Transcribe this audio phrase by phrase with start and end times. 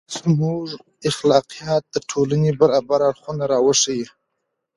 [0.15, 0.63] •زموږ
[1.09, 4.05] اخلاقیات د ټولنې برابر اړخونه راوښيي.